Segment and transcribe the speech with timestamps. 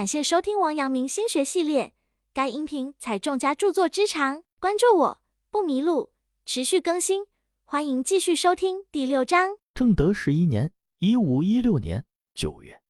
[0.00, 1.92] 感谢收听王阳明心学系列，
[2.32, 6.08] 该音频采众家著作之长，关注我不迷路，
[6.46, 7.26] 持续更新，
[7.66, 9.58] 欢迎继续收听第六章。
[9.74, 12.02] 正德十一年（一五一六年）
[12.32, 12.80] 九月，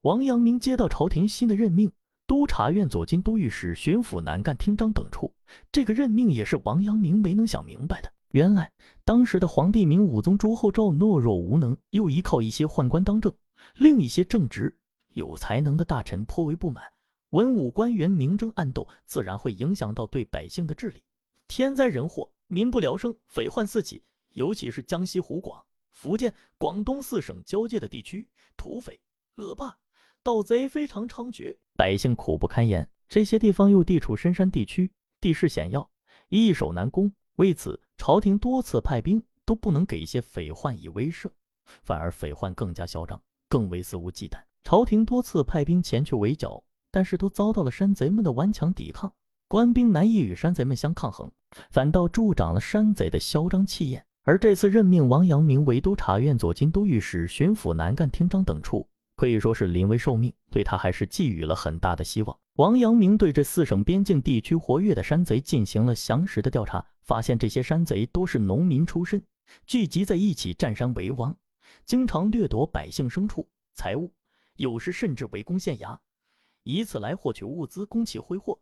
[0.00, 1.92] 王阳明接到朝廷新的任命，
[2.26, 5.34] 督察院左金都御史、巡抚南赣厅章等处。
[5.70, 8.10] 这个任命也是王阳明没能想明白的。
[8.30, 8.72] 原来，
[9.04, 13.30] 当时的皇帝明武宗朱厚照懦弱无能，又依靠一些宦官当政，
[13.74, 14.74] 另一些正直。
[15.14, 16.84] 有才能的大臣颇为不满，
[17.30, 21.02] 文武官员明争暗斗，自然会影响到对百姓的治理。
[21.48, 24.04] 天灾人祸，民不聊生，匪患四起。
[24.30, 29.00] 尤其是江西、湖广、福建、广东四省交界的地区，土匪、
[29.36, 29.78] 恶霸、
[30.24, 32.90] 盗贼非常猖獗，百姓苦不堪言。
[33.08, 34.90] 这些地方又地处深山地区，
[35.20, 35.88] 地势险要，
[36.28, 37.12] 易守难攻。
[37.36, 41.30] 为此，朝廷多次派兵，都不能给一些匪患以威慑，
[41.82, 44.42] 反而匪患更加嚣张，更为肆无忌惮。
[44.64, 49.12] 朝廷多次派兵前去围剿，但是都遭到了山贼们的顽强抵抗，
[49.46, 51.30] 官兵难以与山贼们相抗衡，
[51.70, 54.02] 反倒助长了山贼的嚣张气焰。
[54.22, 62.34] 而这次任命王阳明为督察院左金都御史、巡抚南赣厅章等处，可以说是临危受命，对他还是寄予了很大的希望。
[62.54, 69.22] 王阳明对这四省边境地区活跃的山贼进行了详实的调查，发现这些山贼都是农民出身，
[69.66, 71.36] 聚集在一起占山为王，
[71.84, 74.10] 经常掠夺百姓牲畜、财物。
[74.56, 75.98] 有时甚至围攻县衙，
[76.62, 78.60] 以此来获取物资，供其挥霍。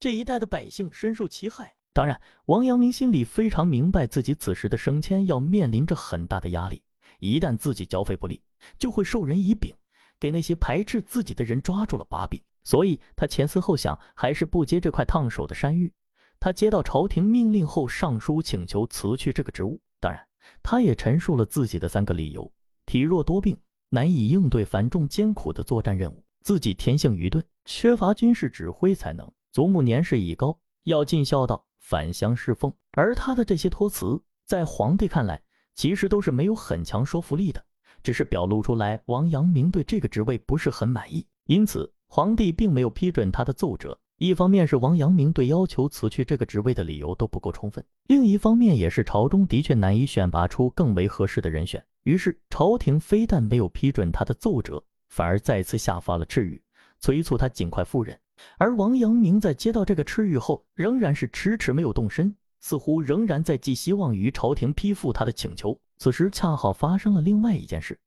[0.00, 1.74] 这一带的百姓深受其害。
[1.92, 6.82] 当然，王阳明心里非常明白，自己此时的升迁要面临着很大的压力。
[7.18, 8.40] 一旦自己剿匪不利，
[8.78, 9.74] 就会授人以柄，
[10.20, 12.40] 给那些排斥自己的人抓住了把柄。
[12.62, 15.92] 所以他前思后想，还是不接这块烫手的山芋。
[16.38, 19.80] 他接到朝廷命令后，上书请求辞去这个职务。
[19.98, 20.24] 当然，
[20.62, 22.52] 他也陈述了自己的三个理由：
[22.86, 23.58] 体弱多病。
[23.90, 29.30] 难以应对繁重艰苦的作战任务，自己天性愚钝，缺乏军事指挥才能。
[29.50, 32.72] 祖母年事已高，要尽孝道，返乡侍奉。
[32.92, 35.40] 而他的这些托辞，在皇帝看来，
[35.74, 37.64] 其实都是没有很强说服力的，
[38.02, 41.26] 只是表露出来王阳明对这个职位不是很满意。
[41.46, 43.98] 因此，皇帝并没有批准他的奏折。
[44.18, 51.82] 一方面是王阳明对要求辞去这个职位的理由都不够充分，另一方面也是朝中的确难以选拔出更为合适的人选。
[52.04, 56.60] 于是，朝廷非但没有批准他的奏折，反而再次下发了敕谕，
[57.00, 58.18] 催促他尽快赴任。
[58.56, 65.78] 而王阳明在接到这个敕谕后，仍然是迟迟没有动身，似乎仍然在寄希望于朝廷批复他的请求。
[65.98, 67.98] 此时，恰好发生了另外一件事，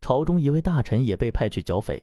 [0.00, 2.02] 朝中一位大臣也被派去剿匪，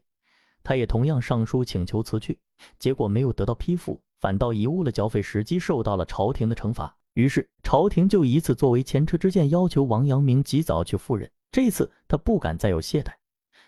[0.62, 2.38] 他也同样上书请求辞去，
[2.78, 6.94] 结果没有得到批复，反倒贻误了剿匪时机，受到了朝廷的惩罚。
[7.14, 11.32] 于是，朝廷就以此作为前车之鉴，要求王阳明及早去赴任。
[11.52, 13.14] 这次他不敢再有懈怠，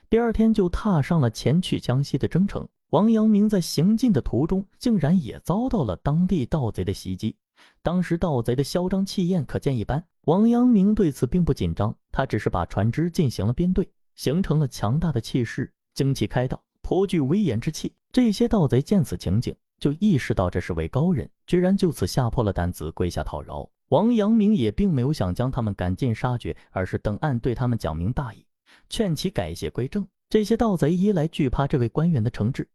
[0.09, 2.67] 第二天就踏上了前去江西的征程。
[2.90, 7.35] 王阳明在行进的途中，竟然也遭到了当地盗贼的袭击。
[7.84, 10.03] 当时盗贼的嚣张气焰可见一斑。
[10.25, 17.94] 王阳明对此并不紧张，他只是把船只进行了编队，形成了强大的气势，旌旗开道，颇具威严之气。
[18.12, 23.69] 这些盗贼见此情景，就意识到这是位高人，居然就此吓破了胆子，跪下讨饶。
[23.89, 28.45] 王阳明也并没有想将他们赶尽杀绝，而是等岸对他们讲明大义，
[28.88, 30.07] 劝其改邪归正。
[30.29, 32.69] 这些盗贼一来惧怕这位官员的惩治，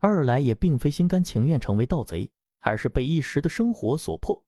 [0.00, 4.44] 二来也并非心甘情愿成为盗贼，而是被一时的生活所迫，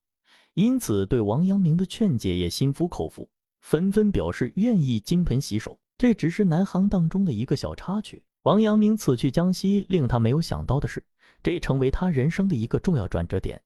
[0.53, 3.27] 因此对王阳明的劝解也心服口服，
[3.61, 5.79] 纷纷表示愿意金盆洗手。
[5.97, 8.23] 这只是南行当中的一个小插曲。
[8.43, 11.03] 王阳明此去江西，令他没有想到的是，
[11.41, 13.59] 这成为他人生的一个重要转折点。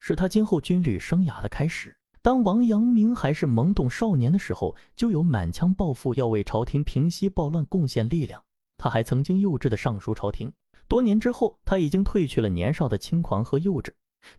[0.00, 1.96] 是他今后军旅生涯的开始。
[2.22, 8.42] 当王阳明还是懵懂少年的时候，就有满腔抱负，要为朝廷平息暴乱贡献力量。
[8.76, 10.52] 他还曾经幼稚的上书朝廷。
[10.88, 13.90] 多年之后，他已经褪去了年少的轻狂和幼稚，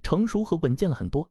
[0.03, 1.29] 成熟和稳健了很多。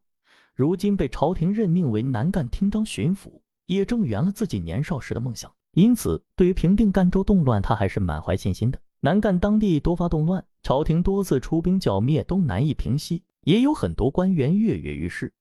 [0.54, 5.52] 如今被朝廷任命为南赣厅章巡抚，也正圆了自己年少时的梦想。
[5.72, 8.80] 因此，对于平定赣州动乱，他还是满怀信心的。
[9.00, 13.22] 南赣当地多发动乱，朝廷多次出兵剿灭，都难以平息。
[13.42, 15.32] 也有很多官员跃跃欲试，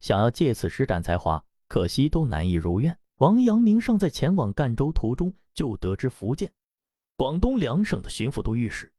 [0.00, 2.96] 想要借此施展才华，可惜都难以如愿。
[3.18, 6.50] 王阳明尚在前往赣州途中，就得知福建、
[7.16, 8.90] 广东两省的巡抚都御史、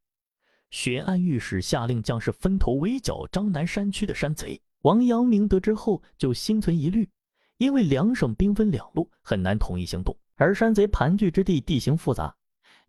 [0.69, 4.61] 巡按御史下令将士分头围剿张南山区的山贼。
[4.83, 7.09] 王阳明得知后就心存疑虑，
[7.57, 12.35] 因为两省兵分两路，很难统一行动，而山贼盘踞之地，地形复杂，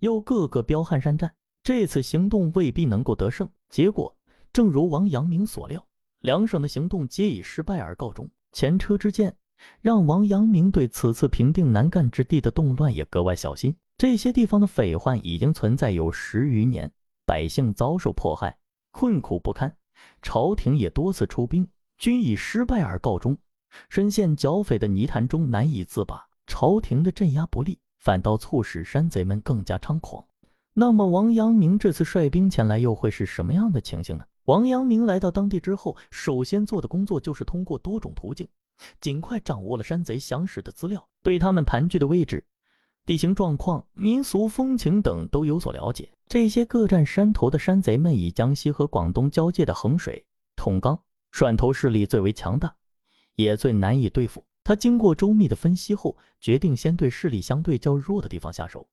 [0.00, 3.48] 又个个彪悍善战，这次行动未必能够得胜。
[3.70, 4.14] 结果。
[4.54, 5.84] 正如王阳明所料，
[6.20, 8.30] 两省的行动皆以失败而告终。
[8.52, 9.34] 前车之鉴，
[9.80, 13.74] 让王阳明对此次平定南赣之地的动乱也格外小心。
[13.98, 16.88] 这些地方的匪患已经存在有十余年，
[17.26, 18.56] 百姓遭受迫害，
[18.92, 19.76] 困苦不堪，
[20.22, 21.66] 朝廷也多次出兵，
[21.98, 23.36] 均以失败而告终。
[23.88, 30.24] 深陷剿匪的泥潭中难以自拔，朝廷的镇压不力，反倒促使山贼们更加猖狂。
[30.74, 34.24] 那么，王阳明这次率兵前来，又会是什么样的情形呢？
[34.44, 38.46] 王阳明来到当地之后，首先做的工作就是通过多种途径，
[39.00, 42.44] 尽快掌握了山贼详实的资料，对他们盘踞的位置、
[43.06, 46.10] 地形状况、民俗风情等都有所了解。
[46.26, 50.26] 这些各占山头的山贼们，以江西和广东交界的衡水、
[50.56, 50.98] 统冈、
[51.32, 52.74] 汕头势力最为强大。
[53.36, 54.44] 也最难以对付。
[54.62, 58.88] 他经过周密的分析后，决定先对势力相对较弱的地方下手，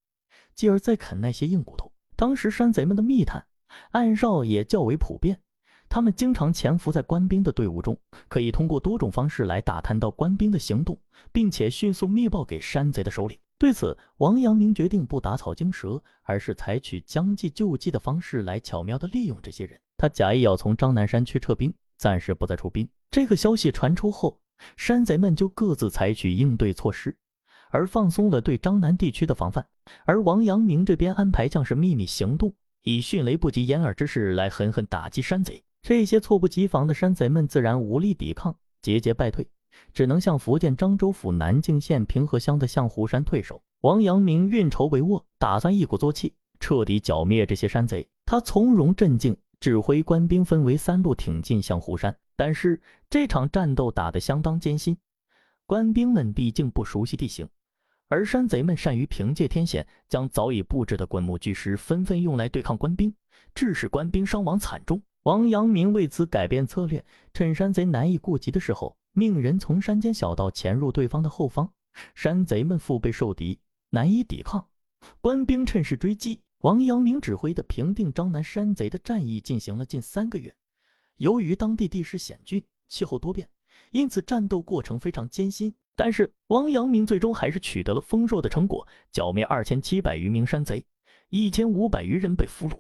[0.56, 1.92] 继而再啃那些硬骨头。
[2.16, 3.46] 当时山贼们的密探、
[3.92, 5.40] 暗哨也较为普遍，
[5.90, 7.98] 他们经常潜伏在官兵的队伍中，
[8.28, 10.98] 可以通过多种方式来打探到官兵的行动，
[11.32, 13.38] 并且迅速密报给山贼的首领。
[13.58, 19.80] 对此，王阳明决定不打草惊蛇，而是采取将计就计的方式来巧妙地利用这些人。
[19.98, 21.74] 他假意要从张南山区撤兵。
[21.98, 22.90] 暂时不再出兵。
[23.12, 24.40] 这个消息传出后，
[24.76, 27.16] 山贼们就各自采取应对措施，
[27.70, 29.64] 而放松了对张南地区的防范。
[30.06, 32.52] 而王阳明这边安排将士秘密行动，
[32.84, 35.64] 以迅雷不及掩耳之势来狠狠打击山贼。
[35.82, 39.48] 这些猝不及防的山贼们自然无力抵抗，节节败退，
[39.94, 43.62] 只能向福建漳州府南靖县平和乡的象湖山退守。
[43.82, 48.08] 王阳明运筹帷幄，打算一鼓作气，彻底剿灭这些山贼。
[48.26, 49.38] 他从容镇静。
[49.60, 52.82] 指挥官兵分为三路挺进象湖山，但是
[53.12, 54.98] 这场战斗打得相当艰辛。
[55.68, 57.48] 官兵们毕竟不熟悉地形，
[58.12, 63.16] 而山贼们善于凭借天险，将早已布置的滚木巨石纷纷用来对抗官兵，
[63.56, 65.02] 致使官兵伤亡惨重。
[65.24, 71.72] 王阳明为此改变策略，趁山贼难以顾及的时候，命人从山间小道潜入对方的后方。
[72.14, 73.58] 山贼们腹背受敌，
[73.92, 74.68] 难以抵抗，
[75.22, 76.42] 官兵趁势追击。
[76.64, 80.54] 王阳明指挥的平定张南山贼的战役进行了近三个月，
[81.16, 83.48] 由于当地地势险峻、气候多变，
[83.92, 85.74] 因此战斗过程非常艰辛。
[86.04, 90.84] 但是王阳明最终还是取得了丰硕的成果，剿灭二千七百余名山贼，
[91.30, 92.74] 一千五百余人被俘虏，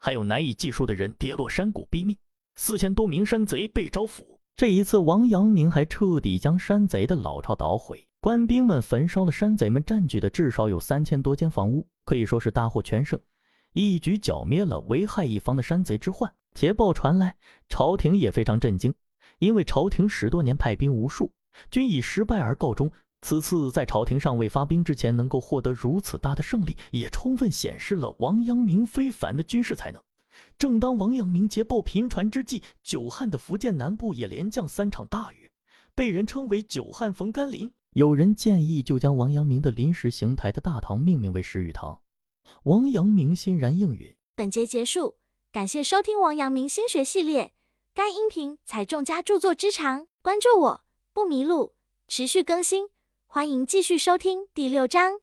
[0.00, 2.16] 还有难以计数的人跌落山谷毙命，
[2.56, 4.24] 四千多名山贼被招抚。
[4.56, 11.86] 这一次，王阳明还彻底将山贼的老巢捣毁，官兵们焚烧了山贼们占据的至少有三千多间房屋。
[12.04, 13.16] 可以说是大获全胜，
[13.72, 16.34] 一举剿灭了危害一方的山贼之患。
[16.54, 17.36] 捷报传来，
[17.68, 18.92] 朝廷也非常震惊，
[19.38, 21.30] 因为朝廷十多年派兵无数，
[21.70, 22.90] 均以失败而告终。
[23.22, 30.02] 此次在朝廷尚未发兵之前，能够获得如此大的胜利，也充分显示了王阳明非凡的军事才能。
[30.58, 35.50] 正当王阳明捷报频传之际，久旱的福建南部也连降三场大雨，
[35.94, 37.72] 被人称为“久旱逢甘霖”。
[37.94, 42.00] 有人建议，就将王阳明的临时行台的大堂命名为石雨堂。
[42.64, 44.14] 王阳明欣然应允。
[44.34, 45.16] 本节结束，
[45.52, 47.52] 感谢收听王阳明心学系列。
[47.94, 50.83] 该音频采众家著作之长，关注我
[51.14, 51.76] 不迷路，
[52.08, 52.88] 持续更新，
[53.28, 55.20] 欢迎继续收听第六章。